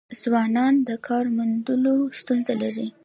ځوانان 0.19 0.73
د 0.87 0.89
کار 1.07 1.25
موندلو 1.35 1.95
ستونزه 2.19 2.53
لري. 2.61 2.87